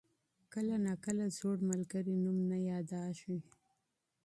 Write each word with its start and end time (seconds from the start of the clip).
کله 0.53 0.75
ناکله 0.85 1.25
زوړ 1.37 1.57
ملګری 1.71 2.15
نوم 2.23 2.37
نه 2.49 2.57
یادېږي. 2.69 3.37